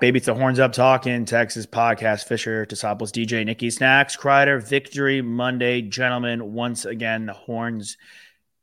[0.00, 0.18] Baby.
[0.18, 2.24] It's the Horns Up Talking Texas podcast.
[2.24, 5.82] Fisher, Disciples, DJ, Nikki Snacks, Kreider, Victory Monday.
[5.82, 7.96] Gentlemen, once again, the Horns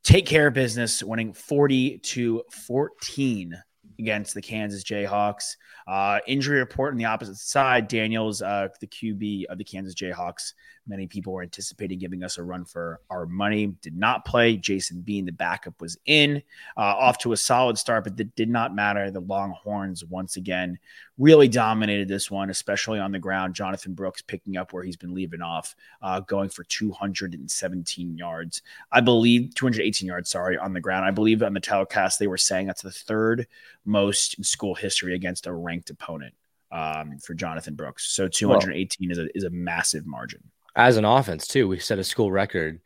[0.03, 3.61] take care of business, winning 40 to 14
[3.99, 5.57] against the Kansas Jayhawks.
[5.87, 7.87] Uh, injury report on the opposite side.
[7.87, 10.53] Daniels, uh, the QB of the Kansas Jayhawks.
[10.87, 13.67] Many people were anticipating giving us a run for our money.
[13.81, 14.55] Did not play.
[14.55, 16.43] Jason Bean, the backup, was in.
[16.77, 19.09] Uh, off to a solid start, but that did not matter.
[19.09, 20.77] The Longhorns, once again,
[21.17, 23.55] really dominated this one, especially on the ground.
[23.55, 28.61] Jonathan Brooks picking up where he's been leaving off, uh, going for 217 yards.
[28.91, 31.03] I believe 218 yards, sorry, on the ground.
[31.03, 33.47] I believe on the telecast they were saying that's the third
[33.85, 36.35] most in school history against a ranked opponent
[36.71, 38.11] um, for Jonathan Brooks.
[38.11, 40.43] So 218 well, is, a, is a massive margin
[40.75, 42.81] as an offense too, we set a school record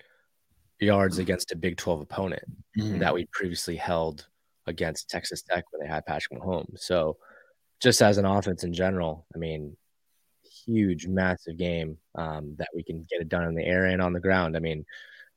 [0.80, 2.44] yards against a Big 12 opponent
[2.78, 3.00] mm-hmm.
[3.00, 4.28] that we previously held
[4.68, 6.80] against Texas Tech when they had Patrick Mahomes.
[6.80, 7.18] So
[7.82, 9.76] just as an offense in general, I mean,
[10.66, 14.14] huge, massive game um, that we can get it done in the air and on
[14.14, 14.56] the ground.
[14.56, 14.86] I mean,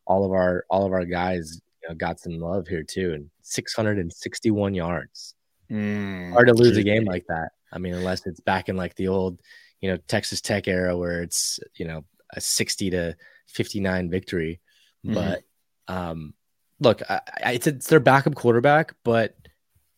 [0.04, 3.30] all of our all of our guys you know, got some love here too, and
[3.42, 5.34] 661 yards.
[5.70, 7.50] Mm, Hard to lose a game like that.
[7.72, 9.40] I mean, unless it's back in like the old,
[9.80, 13.16] you know, Texas Tech era where it's you know a 60 to
[13.48, 14.60] 59 victory.
[15.04, 15.14] Mm-hmm.
[15.14, 15.42] But
[15.88, 16.34] um,
[16.80, 19.36] look, I, I, it's, it's their backup quarterback, but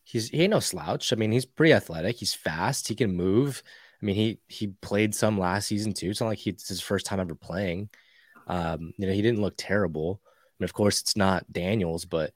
[0.03, 1.11] he's he ain't no slouch.
[1.11, 2.15] I mean, he's pretty athletic.
[2.17, 2.87] He's fast.
[2.87, 3.61] He can move.
[4.01, 6.09] I mean, he he played some last season too.
[6.09, 7.89] It's not like it's his first time ever playing.
[8.47, 10.21] Um, you know, he didn't look terrible.
[10.23, 12.33] I mean, of course, it's not Daniels, but at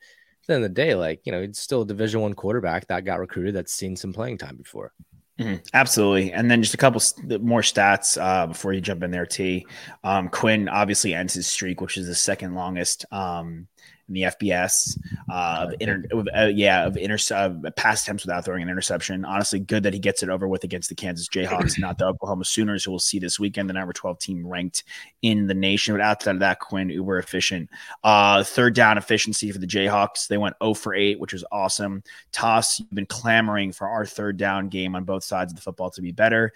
[0.47, 3.05] the end of the day, like you know, it's still a Division One quarterback that
[3.05, 4.93] got recruited that's seen some playing time before.
[5.39, 5.55] Mm-hmm.
[5.73, 6.33] Absolutely.
[6.33, 7.01] And then just a couple
[7.39, 9.65] more stats uh, before you jump in there, T.
[10.03, 13.67] Um, Quinn obviously ends his streak, which is the second longest um,
[14.09, 14.97] in the FBS
[15.31, 16.03] uh, of inter,
[16.35, 19.23] uh, yeah, of inter, uh, pass attempts without throwing an interception.
[19.23, 22.43] Honestly, good that he gets it over with against the Kansas Jayhawks, not the Oklahoma
[22.43, 24.83] Sooners, who we'll see this weekend, the number 12 team ranked
[25.21, 25.93] in the nation.
[25.93, 27.69] But outside of that, Quinn, uber efficient.
[28.03, 30.27] Uh, third down efficiency for the Jayhawks.
[30.27, 32.03] They went 0 for 8, which was awesome.
[32.31, 35.91] Toss, you've been clamoring for our third down game on both sides of the football
[35.91, 36.53] to be better.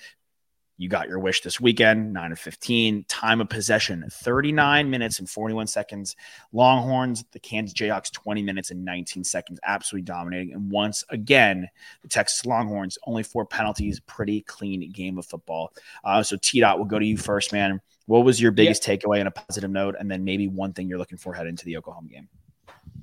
[0.84, 3.06] You got your wish this weekend, 9 of 15.
[3.08, 6.18] Time of possession, 39 minutes and 41 seconds.
[6.52, 10.54] Longhorns, the Kansas Jayhawks, 20 minutes and 19 seconds, absolutely dominating.
[10.54, 11.70] And once again,
[12.02, 15.72] the Texas Longhorns, only four penalties, pretty clean game of football.
[16.04, 17.80] Uh, so, T Dot, we'll go to you first, man.
[18.08, 18.98] What was your biggest yeah.
[18.98, 19.96] takeaway on a positive note?
[19.98, 22.28] And then maybe one thing you're looking for head into the Oklahoma game?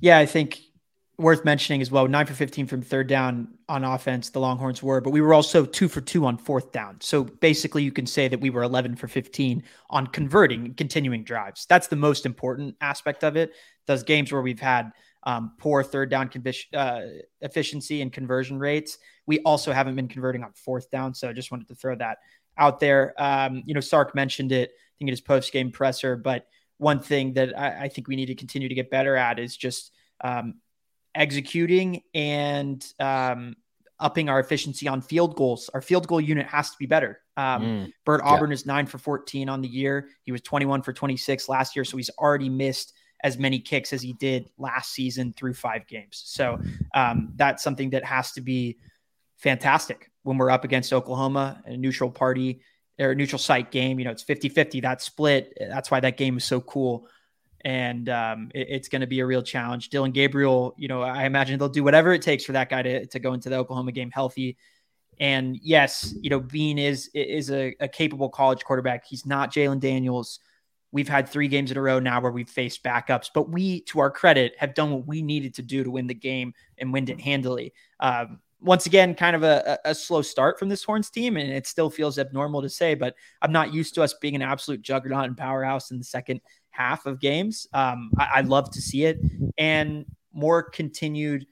[0.01, 0.59] Yeah, I think
[1.21, 5.01] worth mentioning as well, nine for 15 from third down on offense, the Longhorns were,
[5.01, 6.97] but we were also two for two on fourth down.
[6.99, 11.23] So basically, you can say that we were 11 for 15 on converting and continuing
[11.23, 11.65] drives.
[11.67, 13.53] That's the most important aspect of it.
[13.87, 14.91] Those games where we've had
[15.23, 20.43] um, poor third down convish, uh, efficiency and conversion rates, we also haven't been converting
[20.43, 21.13] on fourth down.
[21.13, 22.17] So I just wanted to throw that
[22.57, 23.13] out there.
[23.17, 26.99] Um, you know, Sark mentioned it, I think in his post game presser, but one
[26.99, 29.91] thing that I, I, think we need to continue to get better at is just
[30.23, 30.55] um,
[31.15, 33.55] executing and um,
[33.99, 35.69] upping our efficiency on field goals.
[35.73, 37.21] Our field goal unit has to be better.
[37.37, 38.55] Um, mm, Bert Auburn yeah.
[38.55, 40.09] is nine for 14 on the year.
[40.23, 41.85] He was 21 for 26 last year.
[41.85, 46.21] So he's already missed as many kicks as he did last season through five games.
[46.25, 46.59] So
[46.93, 48.79] um, that's something that has to be
[49.37, 52.61] fantastic when we're up against Oklahoma, a neutral party
[52.99, 53.99] or neutral site game.
[53.99, 55.55] You know, it's 50 50, that split.
[55.59, 57.07] That's why that game is so cool
[57.63, 59.89] and um, it, it's going to be a real challenge.
[59.89, 63.05] Dillon Gabriel, you know, I imagine they'll do whatever it takes for that guy to,
[63.05, 64.57] to go into the Oklahoma game healthy.
[65.19, 69.05] And yes, you know, Bean is is a, a capable college quarterback.
[69.05, 70.39] He's not Jalon Daniels.
[70.91, 73.99] We've had three games in a row now where we've faced backups, but we, to
[73.99, 77.09] our credit, have done what we needed to do to win the game and win
[77.09, 77.73] it handily.
[78.01, 81.65] Um, once again, kind of a, a, slow start from this Horns team, and it
[81.65, 85.25] still feels abnormal to say, but I'm not used to us being an absolute juggernaut
[85.25, 86.41] and powerhouse in the second
[86.71, 87.67] half of games.
[87.73, 89.19] Um, I, I love to see it,
[89.57, 91.45] and more continued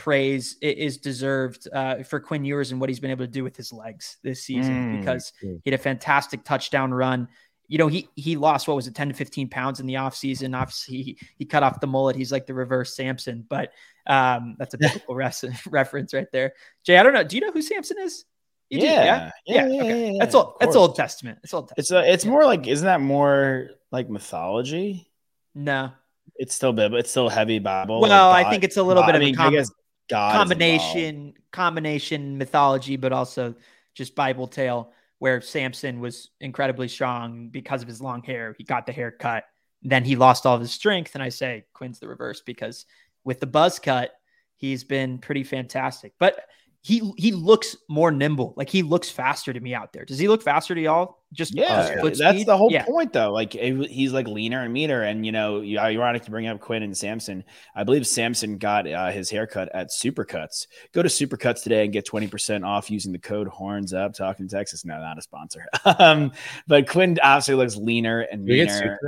[0.00, 3.54] praise is deserved uh, for Quinn Ewers and what he's been able to do with
[3.54, 7.28] his legs this season mm, because he had a fantastic touchdown run.
[7.68, 10.58] you know, he he lost what was it, 10 to 15 pounds in the offseason.
[10.58, 12.16] Obviously, he, he cut off the mullet.
[12.16, 13.72] He's like the reverse Samson, but
[14.06, 16.54] um, that's a biblical res- reference right there.
[16.82, 17.22] Jay, I don't know.
[17.22, 18.24] Do you know who Samson is?
[18.70, 20.12] You yeah, yeah, yeah, yeah, okay.
[20.12, 20.56] yeah, That's all.
[20.60, 21.40] That's Old Testament.
[21.42, 21.78] It's Old Testament.
[21.78, 25.10] It's a, it's more like isn't that more like mythology?
[25.54, 25.90] No,
[26.36, 26.96] it's still Bible.
[26.96, 28.00] It's still heavy Bible.
[28.00, 30.32] Well, like God, I think it's a little God, bit of I mean, a com-
[30.32, 33.56] combination, combination mythology, but also
[33.94, 38.54] just Bible tale where Samson was incredibly strong because of his long hair.
[38.56, 39.44] He got the haircut,
[39.82, 41.14] then he lost all of his strength.
[41.14, 42.86] And I say Quinn's the reverse because
[43.22, 44.12] with the buzz cut,
[44.56, 46.14] he's been pretty fantastic.
[46.18, 46.40] But
[46.82, 48.54] he he looks more nimble.
[48.56, 50.06] Like he looks faster to me out there.
[50.06, 51.18] Does he look faster to y'all?
[51.32, 52.46] Just yeah, that's speed?
[52.46, 52.84] the whole yeah.
[52.84, 53.32] point though.
[53.32, 55.02] Like he's like leaner and meaner.
[55.02, 57.44] And you know, you ironic to bring up Quinn and Samson.
[57.74, 60.66] I believe Samson got uh, his haircut at Supercuts.
[60.92, 64.14] Go to Supercuts today and get twenty percent off using the code Horns Up.
[64.14, 65.66] Talking Texas, no, not a sponsor.
[65.98, 66.32] um,
[66.66, 68.98] but Quinn obviously looks leaner and meaner.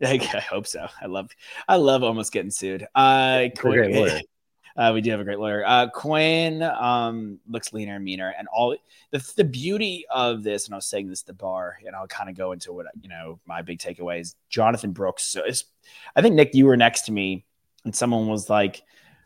[0.00, 0.86] Like, I hope so.
[1.00, 1.30] I love,
[1.66, 2.86] I love almost getting sued.
[2.94, 4.20] Uh, Quinn,
[4.78, 5.64] uh, we do have a great lawyer.
[5.66, 8.76] Uh, Quinn um, looks leaner and meaner, and all
[9.10, 12.30] the, the beauty of this, and I was saying this to Bar, and I'll kind
[12.30, 14.36] of go into what you know my big takeaway is.
[14.48, 15.24] Jonathan Brooks.
[15.24, 15.44] So
[16.14, 17.44] I think Nick, you were next to me,
[17.84, 18.82] and someone was like,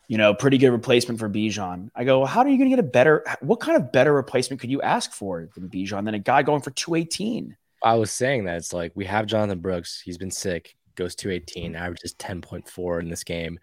[0.07, 1.89] you know, pretty good replacement for Bijan.
[1.95, 3.23] I go, how are you going to get a better?
[3.41, 6.61] What kind of better replacement could you ask for than Bijan than a guy going
[6.61, 7.55] for two eighteen?
[7.83, 10.01] I was saying that it's like we have Jonathan Brooks.
[10.03, 10.75] He's been sick.
[10.95, 13.59] Goes two eighteen, averages ten point four in this game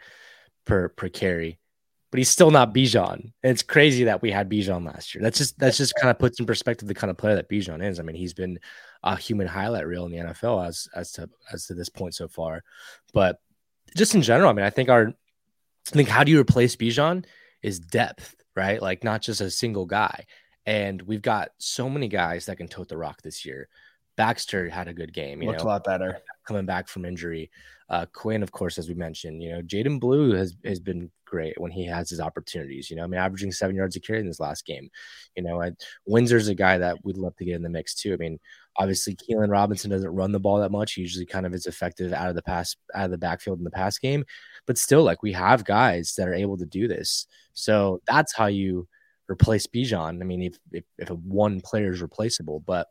[0.65, 1.60] per per carry
[2.11, 3.15] but he's still not Bijan.
[3.15, 5.23] And it's crazy that we had Bijan last year.
[5.23, 7.85] That's just that's just kind of puts in perspective the kind of player that Bijan
[7.85, 8.01] is.
[8.01, 8.59] I mean, he's been
[9.03, 12.27] a human highlight reel in the NFL as as to as to this point so
[12.27, 12.65] far.
[13.13, 13.41] But
[13.97, 17.25] just in general, I mean, I think our I think how do you replace Bijan
[17.63, 18.83] is depth, right?
[18.83, 20.27] Like not just a single guy.
[20.67, 23.69] And we've got so many guys that can tote the rock this year.
[24.17, 25.41] Baxter had a good game.
[25.41, 27.51] You Looked know, a lot better coming back from injury.
[27.89, 31.59] Uh, Quinn, of course, as we mentioned, you know, Jaydon Blue has has been great
[31.59, 32.91] when he has his opportunities.
[32.91, 34.91] You know, I mean, averaging seven yards a carry in this last game.
[35.37, 35.71] You know, I,
[36.07, 38.13] Windsor's a guy that we'd love to get in the mix too.
[38.13, 38.39] I mean,
[38.77, 40.95] obviously, Keilan Robinson doesn't run the ball that much.
[40.95, 43.65] He usually kind of is effective out of the pass, out of the backfield in
[43.65, 44.25] the pass game.
[44.67, 47.27] But still, like we have guys that are able to do this.
[47.55, 48.89] So that's how you
[49.29, 50.21] replace Bijan.
[50.21, 52.89] I mean, if if, if one player is replaceable, but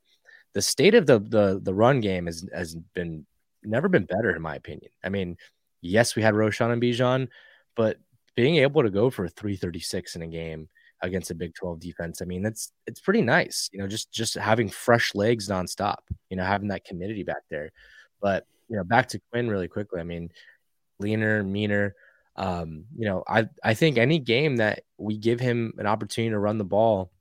[0.53, 3.25] the state of the the the run game has has been
[3.63, 4.91] never been better, in my opinion.
[5.03, 5.37] I mean,
[5.81, 7.27] yes, we had Roschon and Bijan,
[7.75, 7.97] but
[8.39, 10.69] being able to go for 336 in a game
[11.01, 13.69] against a Big 12 defense, I mean, that's it's pretty nice.
[13.73, 15.97] You know, just just having fresh legs nonstop.
[16.29, 17.69] You know, having that community back there.
[18.21, 19.99] But you know, back to Quinn really quickly.
[19.99, 20.29] I mean,
[20.99, 21.95] leaner, meaner.
[22.37, 26.39] Um, you know, I I think any game that we give him an opportunity to
[26.39, 27.11] run the ball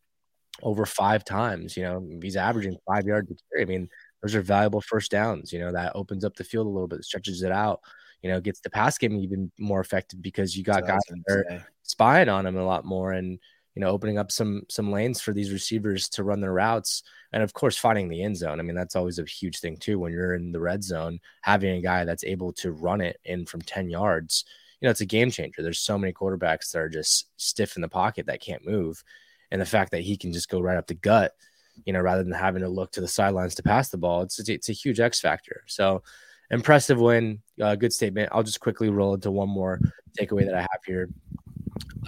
[0.63, 3.33] over five times, you know, he's averaging five yards.
[3.61, 3.89] I mean,
[4.23, 5.53] those are valuable first downs.
[5.53, 7.81] You know, that opens up the field a little bit, stretches it out,
[8.23, 11.67] you know, gets the pass game even more effective because you got guys that are
[11.83, 13.39] spying on him a lot more and,
[13.75, 17.03] you know, opening up some some lanes for these receivers to run their routes.
[17.33, 18.59] And of course, finding the end zone.
[18.59, 19.99] I mean, that's always a huge thing too.
[19.99, 23.47] When you're in the red zone, having a guy that's able to run it in
[23.47, 24.45] from 10 yards,
[24.81, 25.63] you know, it's a game changer.
[25.63, 29.05] There's so many quarterbacks that are just stiff in the pocket that can't move.
[29.51, 31.33] And the fact that he can just go right up the gut
[31.85, 34.23] you know, rather than having to look to the sidelines to pass the ball.
[34.23, 35.63] It's it's a huge X factor.
[35.67, 36.03] So
[36.51, 38.31] impressive win, uh, good statement.
[38.33, 39.81] I'll just quickly roll into one more
[40.19, 41.09] takeaway that I have here.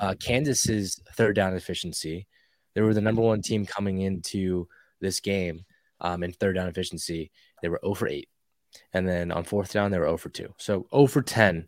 [0.00, 2.26] Uh, Kansas's third down efficiency.
[2.74, 4.68] They were the number one team coming into
[5.00, 5.64] this game
[6.00, 7.30] um, in third down efficiency.
[7.62, 8.28] They were 0 for 8.
[8.92, 10.54] And then on fourth down, they were 0 for 2.
[10.58, 11.66] So 0 for 10,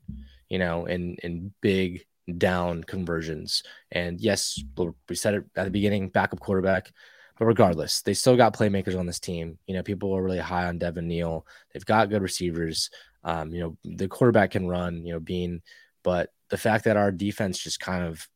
[0.49, 2.05] you know, in, in big
[2.38, 3.62] down conversions.
[3.91, 4.62] And yes,
[5.09, 6.93] we said it at the beginning backup quarterback.
[7.42, 9.58] But regardless, they still got playmakers on this team.
[9.66, 11.44] You know, people are really high on Devin Neal.
[11.75, 12.88] They've got good receivers.
[13.25, 15.61] Um, you know, the quarterback can run, you know, Bean,
[16.04, 18.28] but the fact that our defense just kind of,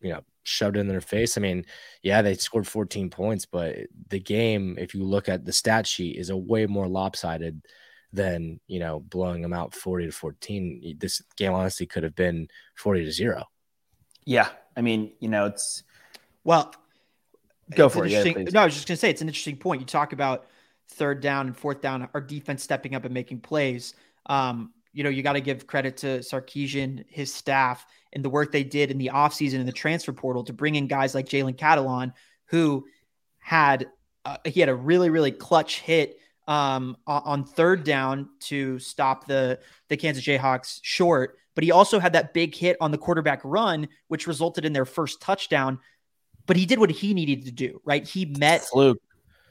[0.00, 1.38] you know, shoved in their face.
[1.38, 1.66] I mean,
[2.02, 3.76] yeah, they scored 14 points, but
[4.08, 7.64] the game, if you look at the stat sheet, is a way more lopsided
[8.12, 10.96] than, you know, blowing them out 40 to 14.
[10.98, 13.44] This game honestly could have been 40 to 0.
[14.24, 14.48] Yeah.
[14.76, 15.84] I mean, you know, it's
[16.42, 16.74] well,
[17.74, 18.10] Go for it.
[18.10, 19.80] Yeah, no, I was just going to say it's an interesting point.
[19.80, 20.46] You talk about
[20.90, 23.94] third down and fourth down, our defense stepping up and making plays.
[24.26, 28.52] Um, you know, you got to give credit to Sarkisian, his staff, and the work
[28.52, 31.56] they did in the offseason in the transfer portal to bring in guys like Jalen
[31.56, 32.12] Catalon,
[32.46, 32.86] who
[33.38, 33.86] had
[34.24, 39.60] uh, he had a really really clutch hit um, on third down to stop the
[39.88, 43.88] the Kansas Jayhawks short, but he also had that big hit on the quarterback run,
[44.08, 45.78] which resulted in their first touchdown
[46.48, 48.08] but he did what he needed to do, right?
[48.08, 49.00] He met Fluke.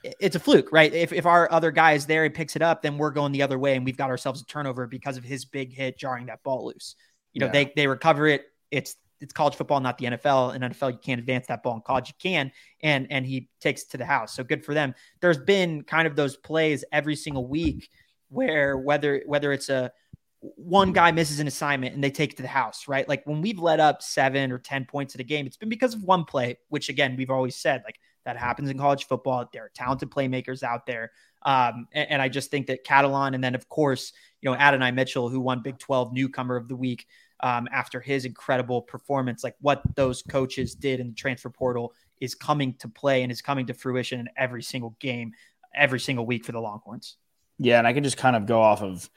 [0.03, 0.91] it's a fluke, right?
[0.93, 3.43] If, if our other guy is there and picks it up, then we're going the
[3.43, 6.43] other way and we've got ourselves a turnover because of his big hit jarring that
[6.43, 6.95] ball loose.
[7.33, 7.51] You know, yeah.
[7.51, 8.45] they they recover it.
[8.71, 10.55] It's it's college football, not the NFL.
[10.55, 11.75] In NFL, you can't advance that ball.
[11.75, 12.51] In college, you can,
[12.81, 14.33] and and he takes it to the house.
[14.33, 14.95] So good for them.
[15.21, 17.89] There's been kind of those plays every single week
[18.29, 19.91] where whether whether it's a
[20.41, 23.07] one guy misses an assignment and they take it to the house, right?
[23.07, 25.95] Like when we've let up seven or 10 points in a game, it's been because
[25.95, 29.49] of one play, which again, we've always said like that happens in college football.
[29.51, 31.11] There are talented playmakers out there.
[31.43, 34.91] Um, and, and, I just think that Catalon, and then of course, you know, Adonai
[34.91, 37.07] Mitchell, who won Big 12 newcomer of the week
[37.41, 42.35] um, after his incredible performance, like what those coaches did in the transfer portal is
[42.35, 45.31] coming to play and is coming to fruition in every single game,
[45.73, 47.17] every single week for the Longhorns.
[47.59, 47.77] Yeah.
[47.77, 49.09] And I can just kind of go off of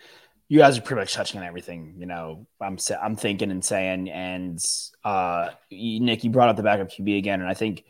[0.51, 1.95] you guys are pretty much touching on everything.
[1.97, 4.59] You know, I'm I'm thinking and saying, and
[5.05, 7.85] uh, Nick, you brought up the backup QB again, and I think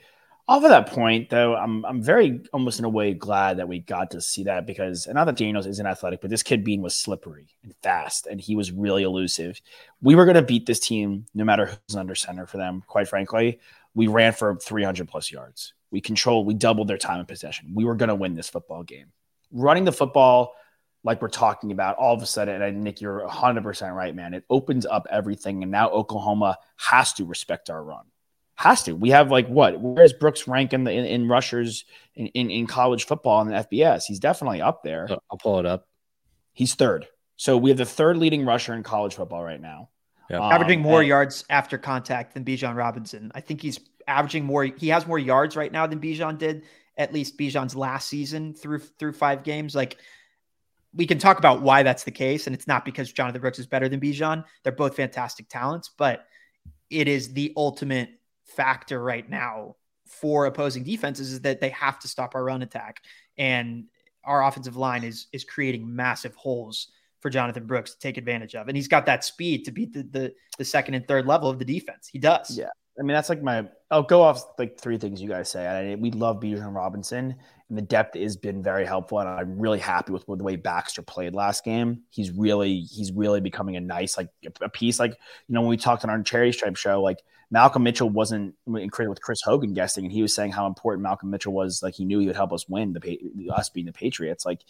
[0.47, 3.79] off of that point, though, I'm I'm very almost in a way glad that we
[3.79, 6.83] got to see that because and not that Daniels isn't athletic, but this kid Bean
[6.83, 9.59] was slippery and fast, and he was really elusive.
[10.03, 12.85] We were going to beat this team no matter who's under center for them.
[12.87, 13.59] Quite frankly,
[13.95, 15.73] we ran for 300 plus yards.
[15.91, 17.73] We controlled, we doubled their time of possession.
[17.75, 19.07] We were going to win this football game.
[19.51, 20.55] Running the football
[21.03, 24.35] like we're talking about, all of a sudden, and Nick, you're 100% right, man.
[24.35, 25.63] It opens up everything.
[25.63, 28.05] And now Oklahoma has to respect our run.
[28.57, 28.93] Has to.
[28.93, 29.81] We have like what?
[29.81, 33.55] Where's Brooks rank in the in, in rushers in, in, in college football in the
[33.55, 34.05] FBS?
[34.07, 35.09] He's definitely up there.
[35.31, 35.89] I'll pull it up.
[36.53, 37.07] He's third.
[37.37, 39.89] So we have the third leading rusher in college football right now.
[40.29, 40.41] Yep.
[40.43, 43.33] Um, averaging more and, yards after contact than Bijan Robinson.
[43.35, 44.65] I think he's averaging more.
[44.65, 46.65] He has more yards right now than Bijan did.
[46.99, 49.75] At least Bijan's last season through through five games.
[49.75, 49.97] Like
[50.95, 53.67] we can talk about why that's the case, and it's not because Jonathan Brooks is
[53.67, 54.45] better than Bijan.
[54.63, 56.27] They're both fantastic talents, but
[56.91, 58.11] it is the ultimate
[58.45, 62.97] factor right now for opposing defenses is that they have to stop our run attack,
[63.39, 63.85] and
[64.25, 66.89] our offensive line is is creating massive holes
[67.21, 70.03] for Jonathan Brooks to take advantage of, and he's got that speed to beat the
[70.03, 72.09] the, the second and third level of the defense.
[72.09, 72.59] He does.
[72.59, 73.67] Yeah, I mean that's like my.
[73.91, 75.67] I'll go off like three things you guys say.
[75.67, 77.35] I, we love Bijan Robinson,
[77.69, 79.21] and the depth has been very helpful.
[79.21, 82.03] And I'm really happy with the way Baxter played last game.
[82.11, 84.29] He's really he's really becoming a nice like
[84.61, 85.01] a piece.
[85.01, 88.55] Like you know when we talked on our Cherry Stripe show, like Malcolm Mitchell wasn't
[88.67, 91.83] with Chris Hogan guessing, and he was saying how important Malcolm Mitchell was.
[91.83, 94.45] Like he knew he would help us win the us being the Patriots.
[94.45, 94.61] Like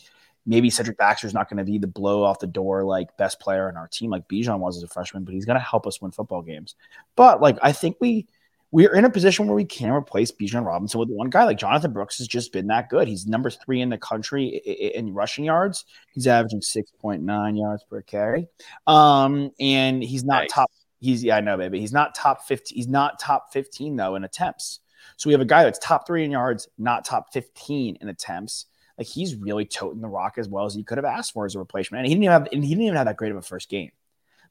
[0.46, 3.68] maybe Cedric Baxter's not going to be the blow off the door like best player
[3.68, 6.00] in our team like Bijan was as a freshman, but he's going to help us
[6.00, 6.74] win football games.
[7.16, 8.26] But like I think we
[8.72, 11.92] we're in a position where we can replace Bijan Robinson with one guy like Jonathan
[11.92, 13.08] Brooks has just been that good.
[13.08, 15.84] He's number three in the country in rushing yards.
[16.12, 18.46] He's averaging 6.9 yards per carry.
[18.86, 20.52] Um, and he's not nice.
[20.52, 20.70] top.
[21.00, 21.80] He's yeah, I know, baby.
[21.80, 22.76] He's not top 15.
[22.76, 24.80] He's not top 15 though in attempts.
[25.16, 28.66] So we have a guy that's top three in yards, not top 15 in attempts.
[29.00, 31.54] Like he's really toting the rock as well as he could have asked for as
[31.54, 32.00] a replacement.
[32.00, 33.70] And he didn't even have and he didn't even have that great of a first
[33.70, 33.92] game.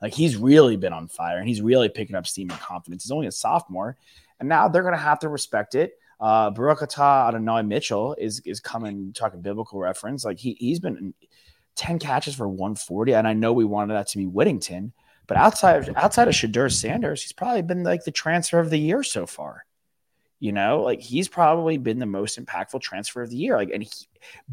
[0.02, 3.04] Like he's really been on fire and he's really picking up steam and confidence.
[3.04, 3.96] He's only a sophomore,
[4.40, 6.00] and now they're to have to respect it.
[6.20, 10.26] Uh, Baruch atah Adonai Mitchell is is coming talking biblical reference.
[10.26, 11.14] Like he he's been
[11.76, 14.94] ten catches for 140, and I know we wanted that to be Whittington,
[15.28, 18.80] but outside of, outside of Shedeur Sanders, he's probably been like the transfer of the
[18.80, 19.66] year so far.
[20.40, 23.58] You know, like he's probably been the most impactful transfer of the year.
[23.58, 23.90] Like, and he,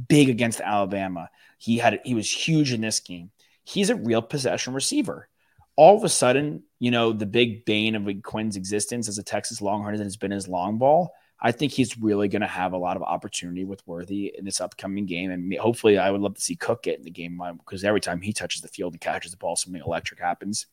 [0.08, 1.30] big against Alabama.
[1.58, 3.30] He had he was huge in this game.
[3.62, 5.28] He's a real possession receiver
[5.76, 9.60] all of a sudden, you know, the big bane of Quinn's existence as a Texas
[9.60, 11.12] Longhorn has been his long ball.
[11.38, 14.62] I think he's really going to have a lot of opportunity with Worthy in this
[14.62, 15.30] upcoming game.
[15.30, 18.00] And hopefully, I would love to see Cook get in the game uh, because every
[18.00, 20.66] time he touches the field and catches the ball, something electric happens.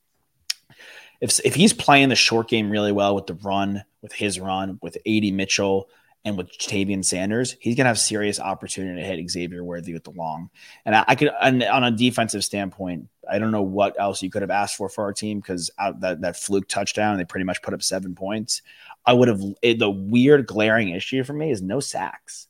[1.23, 4.77] If, if he's playing the short game really well with the run, with his run,
[4.81, 5.89] with AD Mitchell,
[6.25, 10.05] and with Tavion Sanders, he's going to have serious opportunity to hit Xavier Worthy with
[10.05, 10.49] the long.
[10.85, 14.29] And I, I could, and on a defensive standpoint, I don't know what else you
[14.29, 17.61] could have asked for for our team because that that fluke touchdown, they pretty much
[17.61, 18.61] put up seven points.
[19.05, 22.47] I would have it, the weird glaring issue for me is no sacks.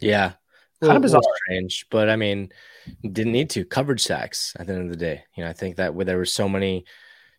[0.00, 0.32] Yeah,
[0.82, 2.50] kind of bizarre, strange, but I mean,
[3.02, 5.24] didn't need to coverage sacks at the end of the day.
[5.36, 6.86] You know, I think that where there were so many,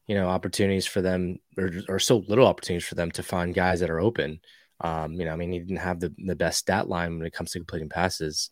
[0.08, 3.80] you know, opportunities for them, or, or so little opportunities for them to find guys
[3.80, 4.40] that are open
[4.82, 7.34] um, you know, I mean, he didn't have the, the best stat line when it
[7.34, 8.50] comes to completing passes,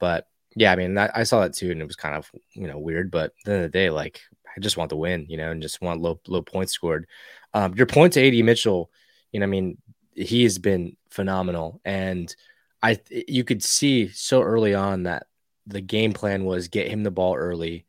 [0.00, 0.26] but
[0.56, 2.78] yeah, I mean, that, I saw that too, and it was kind of you know
[2.78, 3.10] weird.
[3.10, 4.20] But at the end of the day, like
[4.56, 7.06] I just want the win, you know, and just want low low points scored.
[7.54, 8.90] Um, your point to AD Mitchell,
[9.30, 9.78] you know, I mean,
[10.14, 12.34] he has been phenomenal, and
[12.82, 15.26] I you could see so early on that
[15.66, 17.86] the game plan was get him the ball early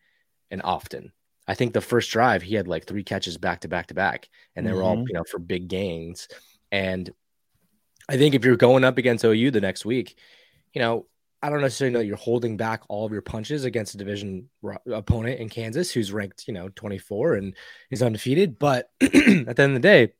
[0.51, 1.11] and often.
[1.49, 4.29] I think the first drive he had like three catches back to back to back,
[4.55, 4.77] and they mm-hmm.
[4.77, 5.07] were all mm-hmm.
[5.07, 6.27] you know for big gains.
[6.71, 7.09] And
[8.07, 10.15] I think if you're going up against OU the next week,
[10.73, 11.07] you know,
[11.41, 14.47] I don't necessarily know you're holding back all of your punches against a division
[14.91, 17.55] opponent in Kansas who's ranked, you know, 24 and
[17.89, 18.59] is undefeated.
[18.59, 20.13] But at the end of the day,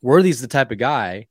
[0.00, 1.26] Worthy's the type of guy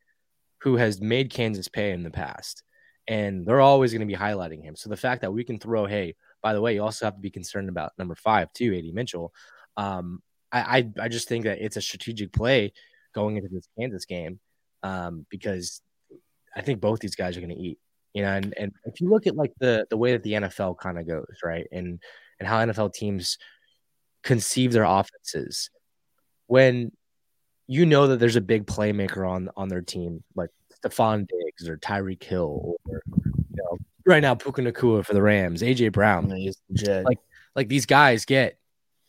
[0.59, 2.61] who has made Kansas pay in the past.
[3.07, 4.75] And they're always going to be highlighting him.
[4.75, 6.15] So the fact that we can throw, hey,
[6.45, 9.33] by the way, you also have to be concerned about number five, too, AD Mitchell.
[9.77, 10.21] Um,
[10.51, 12.71] I, I, I just think that it's a strategic play
[13.15, 14.39] going into this Kansas game
[14.83, 15.81] um, because
[16.55, 17.79] I think both these guys are going to eat.
[18.13, 20.77] You know, and, and if you look at like the the way that the NFL
[20.77, 21.99] kind of goes, right, and
[22.39, 23.39] and how NFL teams
[24.23, 25.71] conceive their offenses,
[26.45, 26.91] when
[27.65, 31.77] you know that there's a big playmaker on on their team, like Stefon Diggs or
[31.77, 37.19] Tyreek Hill, or you know, right now Puka Nacua for the Rams, AJ Brown, like
[37.55, 38.57] like these guys get,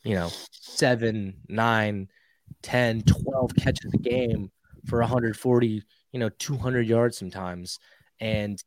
[0.05, 2.09] you know, seven, nine,
[2.63, 4.51] 10, 12 catches a game
[4.87, 7.79] for 140, you know, 200 yards sometimes.
[8.21, 8.63] And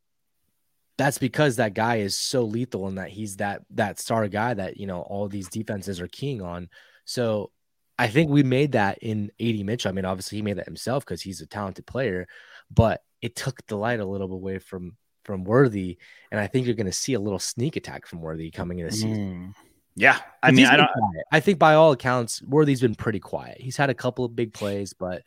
[0.97, 4.77] that's because that guy is so lethal and that he's that that star guy that,
[4.77, 6.69] you know, all these defenses are keying on.
[7.05, 7.51] So
[7.97, 9.89] I think we made that in AD Mitchell.
[9.89, 12.27] I mean, obviously he made that himself because he's a talented player,
[12.69, 15.97] but it took the light a little bit away from from Worthy.
[16.31, 18.91] And I think you're gonna see a little sneak attack from Worthy coming in the
[18.91, 19.53] season.
[19.55, 19.63] Mm.
[19.95, 20.89] Yeah, I mean, I don't.
[21.31, 23.59] I think by all accounts, Worthy's been pretty quiet.
[23.59, 25.23] He's had a couple of big plays, but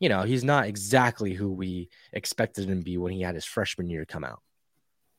[0.00, 3.44] you know, he's not exactly who we expected him to be when he had his
[3.44, 4.40] freshman year come out.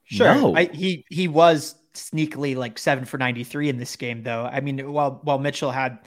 [0.05, 0.55] Sure, no.
[0.55, 4.45] I, he he was sneakily like seven for ninety three in this game, though.
[4.45, 5.99] I mean, while while Mitchell had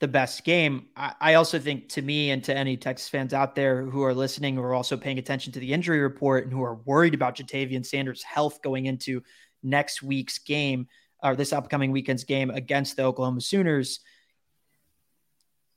[0.00, 3.54] the best game, I, I also think to me and to any Texas fans out
[3.54, 6.62] there who are listening, who are also paying attention to the injury report and who
[6.62, 9.22] are worried about Ja'Tavion Sanders' health going into
[9.62, 10.88] next week's game
[11.22, 14.00] or this upcoming weekend's game against the Oklahoma Sooners.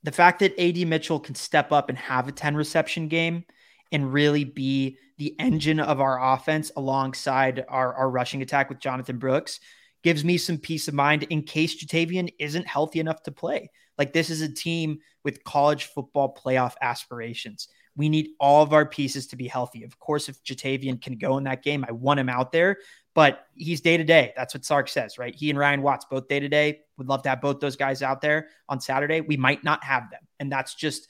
[0.02, 3.44] The fact that AD Mitchell can step up and have a 10 reception game
[3.90, 9.18] and really be the engine of our offense alongside our, our rushing attack with Jonathan
[9.18, 9.58] Brooks
[10.02, 13.70] gives me some peace of mind in case Ja'Tavion isn't healthy enough to play.
[13.98, 17.68] Like this is a team with college football playoff aspirations.
[17.96, 19.82] We need all of our pieces to be healthy.
[19.82, 22.78] Of course, if Ja'Tavion can go in that game, I want him out there
[23.18, 24.32] but he's day to day.
[24.36, 25.34] That's what Sark says, right?
[25.34, 26.82] He and Ryan Watts both day to day.
[26.98, 29.22] Would love to have both those guys out there on Saturday.
[29.22, 31.08] We might not have them, and that's just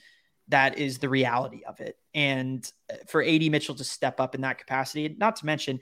[0.49, 1.99] that is the reality of it.
[2.15, 5.81] And uh, for AD Mitchell to step up in that capacity, not to mention,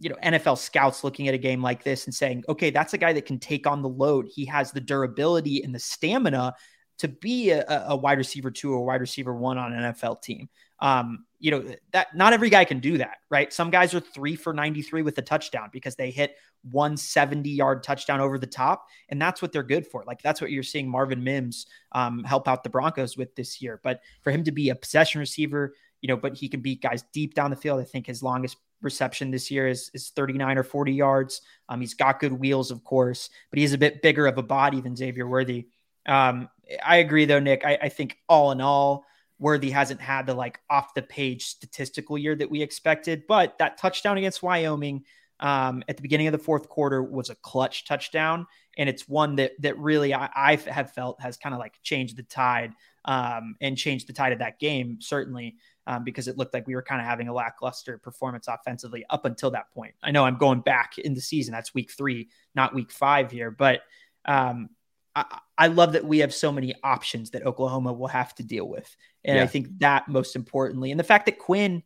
[0.00, 2.98] you know, NFL scouts looking at a game like this and saying, okay, that's a
[2.98, 4.28] guy that can take on the load.
[4.32, 6.54] He has the durability and the stamina
[6.98, 10.48] to be a, a wide receiver two or wide receiver one on an NFL team.
[10.80, 13.52] Um, you know, that not every guy can do that, right?
[13.52, 16.36] Some guys are three for 93 with a touchdown because they hit
[16.70, 18.86] 170 yard touchdown over the top.
[19.08, 20.04] And that's what they're good for.
[20.06, 23.80] Like that's what you're seeing Marvin Mims um, help out the Broncos with this year.
[23.82, 27.02] But for him to be a possession receiver, you know, but he can beat guys
[27.12, 27.80] deep down the field.
[27.80, 31.42] I think his longest reception this year is, is 39 or 40 yards.
[31.68, 34.80] Um, he's got good wheels, of course, but he's a bit bigger of a body
[34.80, 35.68] than Xavier Worthy.
[36.06, 36.48] Um,
[36.84, 37.64] I agree, though, Nick.
[37.64, 39.04] I, I think all in all,
[39.38, 43.78] Worthy hasn't had the like off the page statistical year that we expected, but that
[43.78, 45.04] touchdown against Wyoming
[45.40, 48.46] um, at the beginning of the fourth quarter was a clutch touchdown,
[48.78, 52.16] and it's one that that really I, I have felt has kind of like changed
[52.16, 56.54] the tide um, and changed the tide of that game certainly um, because it looked
[56.54, 59.94] like we were kind of having a lackluster performance offensively up until that point.
[60.02, 63.50] I know I'm going back in the season; that's week three, not week five here,
[63.50, 63.82] but
[64.24, 64.70] um,
[65.14, 68.66] I, I, love that we have so many options that Oklahoma will have to deal
[68.66, 68.96] with.
[69.24, 69.42] And yeah.
[69.42, 71.82] I think that most importantly, and the fact that Quinn,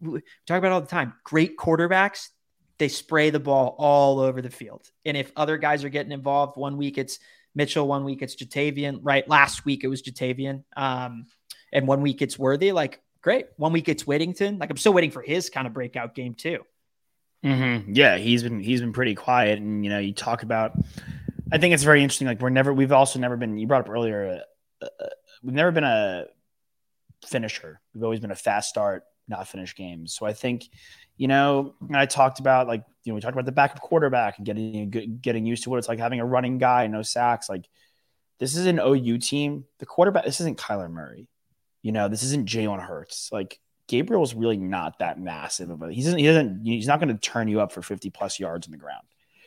[0.00, 2.28] we talk about all the time, great quarterbacks,
[2.78, 4.90] they spray the ball all over the field.
[5.04, 7.18] And if other guys are getting involved, one week it's
[7.54, 9.26] Mitchell, one week it's Ja'Tavion, right?
[9.28, 10.64] Last week it was Ja'Tavion.
[10.76, 11.26] Um,
[11.72, 12.72] and one week it's Worthy.
[12.72, 13.46] Like, great.
[13.56, 14.60] One week it's Whittington.
[14.60, 16.60] Like, I'm still waiting for his kind of breakout game too.
[17.44, 17.92] Mm-hmm.
[17.92, 20.72] Yeah, he's been he's been pretty quiet, and you know, you talk about
[21.52, 22.28] I think it's very interesting.
[22.28, 23.58] Like we're never, we've also never been.
[23.58, 24.42] You brought up earlier,
[24.80, 25.08] uh, uh,
[25.42, 26.26] we've never been a
[27.26, 27.80] finisher.
[27.94, 30.14] We've always been a fast start, not finish games.
[30.14, 30.68] So I think,
[31.16, 34.46] you know, I talked about like you know we talked about the backup quarterback and
[34.46, 37.48] getting getting used to what it's like having a running guy, no sacks.
[37.48, 37.68] Like
[38.38, 39.64] this is an OU team.
[39.78, 40.24] The quarterback.
[40.24, 41.28] This isn't Kyler Murray.
[41.86, 43.30] You know, this isn't Jalen Hurts.
[43.30, 45.92] Like Gabriel's really not that massive of a.
[45.92, 46.18] He doesn't.
[46.18, 46.64] He doesn't.
[46.64, 49.06] He's not going to turn you up for fifty plus yards on the ground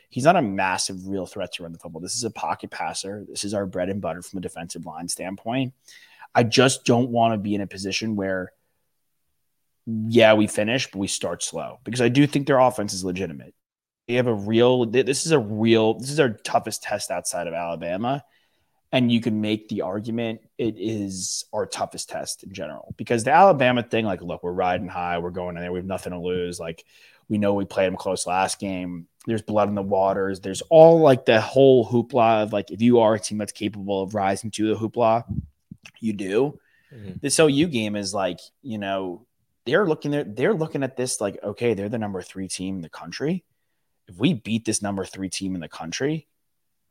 [0.09, 2.01] he's not a massive real threat to run the football.
[2.01, 3.25] This is a pocket passer.
[3.29, 5.73] This is our bread and butter from a defensive line standpoint.
[6.35, 8.51] I just don't want to be in a position where,
[9.85, 13.53] yeah, we finish, but we start slow because I do think their offense is legitimate.
[14.07, 17.53] They have a real, this is a real, this is our toughest test outside of
[17.53, 18.23] Alabama.
[18.91, 23.31] And you can make the argument it is our toughest test in general because the
[23.31, 26.19] Alabama thing, like, look, we're riding high, we're going in there, we have nothing to
[26.19, 26.59] lose.
[26.59, 26.83] Like,
[27.29, 29.07] We know we played them close last game.
[29.27, 30.39] There's blood in the waters.
[30.39, 34.01] There's all like the whole hoopla of like if you are a team that's capable
[34.01, 35.23] of rising to the hoopla,
[35.99, 36.59] you do.
[36.91, 37.19] Mm-hmm.
[37.21, 39.27] This OU game is like, you know,
[39.65, 42.81] they're looking there, they're looking at this like, okay, they're the number three team in
[42.81, 43.43] the country.
[44.07, 46.27] If we beat this number three team in the country,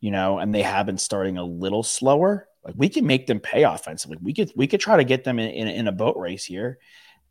[0.01, 3.41] you know, and they have been starting a little slower, like we can make them
[3.41, 4.19] pay offensively.
[4.21, 6.79] We could we could try to get them in, in, in a boat race here.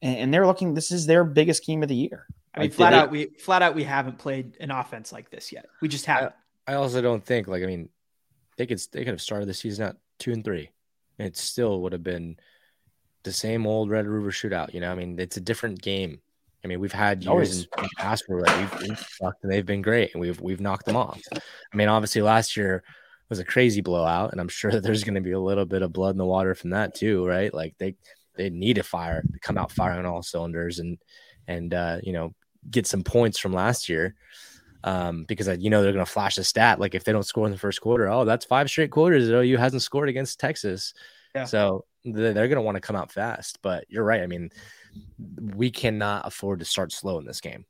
[0.01, 2.27] And, and, they're looking, this is their biggest game of the year.
[2.53, 5.51] I mean, like, flat out, we flat out we haven't played an offense like this
[5.51, 5.65] yet.
[5.81, 6.33] We just haven't.
[6.67, 7.89] I, I also don't think like I mean,
[8.57, 10.69] they could they could have started the season at two and three.
[11.17, 12.37] and It still would have been
[13.23, 14.73] the same old Red River shootout.
[14.73, 16.19] You know, I mean, it's a different game.
[16.63, 19.07] I mean, we've had years in the past where like, we've, we've
[19.43, 21.21] and they've been great, and we've we've knocked them off.
[21.33, 22.83] I mean, obviously last year
[23.29, 25.81] was a crazy blowout, and I'm sure that there's going to be a little bit
[25.81, 27.53] of blood in the water from that too, right?
[27.53, 27.95] Like they
[28.35, 30.97] they need to fire, to come out firing all cylinders, and
[31.47, 32.33] and uh, you know
[32.69, 34.15] get some points from last year.
[34.83, 37.45] Um, because you know they're going to flash a stat like if they don't score
[37.45, 40.93] in the first quarter, oh, that's five straight quarters that OU hasn't scored against Texas.
[41.35, 41.45] Yeah.
[41.45, 43.59] So they're going to want to come out fast.
[43.61, 44.21] But you're right.
[44.21, 44.49] I mean,
[45.39, 47.65] we cannot afford to start slow in this game.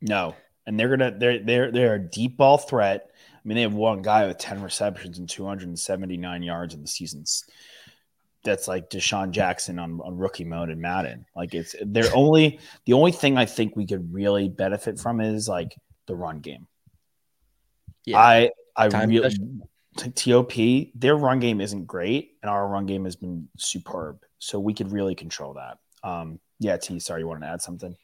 [0.00, 0.34] No,
[0.66, 3.10] and they're gonna they're they're they're a deep ball threat.
[3.34, 7.44] I mean, they have one guy with ten receptions and 279 yards in the seasons.
[8.42, 11.26] That's like DeSean Jackson on, on rookie mode in Madden.
[11.36, 15.48] Like it's they're only the only thing I think we could really benefit from is
[15.48, 15.74] like
[16.06, 16.66] the run game.
[18.04, 18.18] Yeah.
[18.18, 19.30] I I really
[19.96, 20.52] TOP,
[20.94, 24.24] their run game isn't great, and our run game has been superb.
[24.38, 25.78] So we could really control that.
[26.02, 26.98] Um, yeah, T.
[27.00, 27.96] Sorry, you wanted to add something?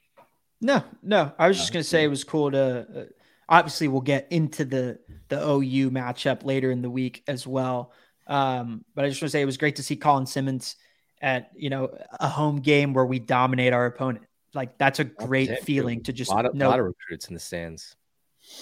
[0.60, 1.32] No, no.
[1.38, 2.86] I was just gonna say it was cool to.
[2.94, 3.04] Uh,
[3.48, 7.92] obviously, we'll get into the the OU matchup later in the week as well.
[8.26, 10.76] Um, but I just want to say it was great to see Colin Simmons
[11.20, 14.24] at you know a home game where we dominate our opponent.
[14.54, 16.70] Like that's a great that's feeling to just a lot, of, know.
[16.70, 17.94] lot of recruits in the stands.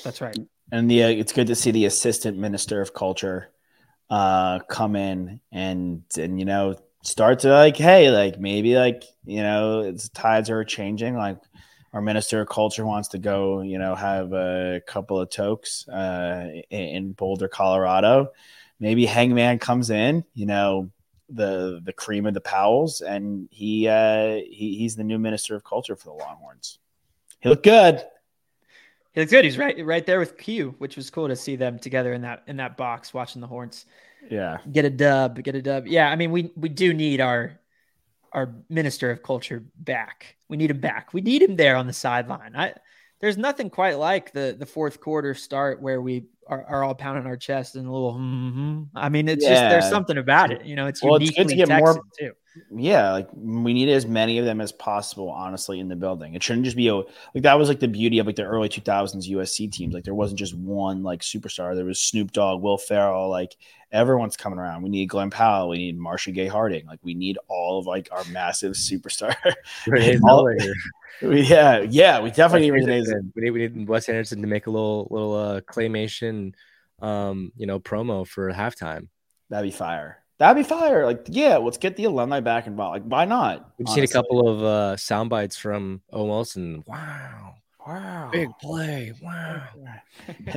[0.03, 0.37] That's right.
[0.73, 3.51] And the uh, it's good to see the assistant minister of culture
[4.11, 9.43] uh, come in and and you know start to like, hey, like maybe like you
[9.43, 11.17] know it's tides are changing.
[11.17, 11.39] Like
[11.93, 16.49] our minister of culture wants to go, you know, have a couple of tokes uh,
[16.71, 18.33] in Boulder, Colorado.
[18.81, 20.91] Maybe Hangman comes in, you know,
[21.29, 25.65] the the cream of the Powells, and he uh, he he's the new minister of
[25.65, 26.79] culture for the Longhorns.
[27.41, 28.05] He looked good.
[29.13, 29.45] He looks good.
[29.45, 32.43] He's right right there with Q, which was cool to see them together in that
[32.49, 33.87] in that box watching the Horns.
[34.31, 34.59] Yeah.
[34.71, 35.87] Get a dub, get a dub.
[35.87, 37.59] Yeah, I mean we we do need our
[38.33, 40.37] our minister of culture back.
[40.49, 41.13] We need him back.
[41.13, 42.57] We need him there on the sideline.
[42.57, 42.75] I
[43.21, 47.27] there's nothing quite like the the fourth quarter start where we are, are all pounding
[47.27, 48.15] our chest and a little.
[48.15, 48.83] Mm-hmm.
[48.95, 49.51] I mean, it's yeah.
[49.51, 50.65] just there's something about it.
[50.65, 52.33] You know, it's well, uniquely it's good to get Texan more, too.
[52.71, 56.35] Yeah, like we need as many of them as possible, honestly, in the building.
[56.35, 58.69] It shouldn't just be a like that was like the beauty of like the early
[58.69, 59.93] 2000s USC teams.
[59.93, 61.75] Like there wasn't just one like superstar.
[61.75, 63.57] There was Snoop Dogg, Will Ferrell, like
[63.91, 64.83] everyone's coming around.
[64.83, 66.87] We need Glen Powell, we need Marcia Gay Harden.
[66.87, 69.35] Like we need all of like our massive superstar.
[70.29, 70.49] all,
[71.23, 73.33] yeah, yeah, we definitely need Anderson.
[73.35, 76.55] We need we need Wes Anderson to make a little little uh, claymation,
[77.03, 79.09] um, you know, promo for halftime.
[79.51, 80.24] That'd be fire.
[80.45, 81.07] That'd be fire.
[81.07, 82.93] Like, yeah, let's get the alumni back involved.
[82.93, 83.73] Like, why not?
[83.79, 84.07] We've honestly.
[84.07, 86.85] seen a couple of uh, sound bites from Owen Wilson.
[86.87, 87.55] Wow.
[87.87, 88.29] Wow.
[88.31, 89.15] Big play.
[89.23, 89.63] Wow.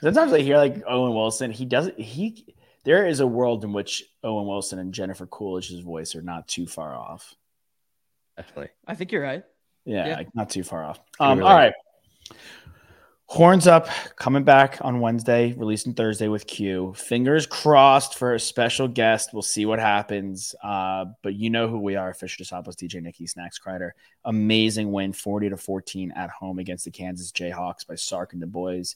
[0.00, 2.46] Sometimes I hear like Owen Wilson, he doesn't, he,
[2.84, 6.66] there is a world in which Owen Wilson and Jennifer Coolidge's voice are not too
[6.66, 7.34] far off.
[8.38, 8.70] Definitely.
[8.86, 9.44] I think you're right.
[9.84, 10.16] Yeah, yeah.
[10.16, 11.00] Like not too far off.
[11.20, 11.74] Um, all right.
[13.28, 16.94] Horns up, coming back on Wednesday, releasing Thursday with Q.
[16.96, 19.30] Fingers crossed for a special guest.
[19.32, 20.54] We'll see what happens.
[20.62, 23.90] Uh, but you know who we are, Fisher DeSopos, DJ Nikki, Snacks Kreider.
[24.24, 28.46] Amazing win, 40 to 14 at home against the Kansas Jayhawks by Sark and the
[28.46, 28.94] boys.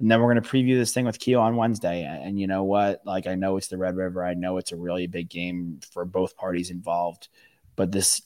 [0.00, 2.02] And then we're going to preview this thing with Q on Wednesday.
[2.04, 3.00] And you know what?
[3.06, 4.22] Like, I know it's the Red River.
[4.22, 7.28] I know it's a really big game for both parties involved.
[7.74, 8.20] But this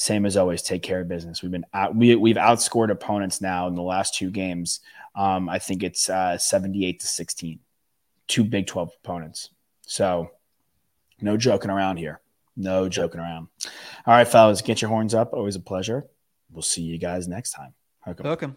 [0.00, 1.42] same as always, take care of business.
[1.42, 4.80] We've been out, we, we've outscored opponents now in the last two games.
[5.14, 7.58] Um, I think it's uh, 78 to 16,
[8.26, 9.50] two Big 12 opponents.
[9.82, 10.30] So
[11.20, 12.20] no joking around here.
[12.56, 13.48] No joking around.
[14.06, 15.34] All right, fellas, get your horns up.
[15.34, 16.06] Always a pleasure.
[16.50, 17.74] We'll see you guys next time.
[18.24, 18.56] Welcome.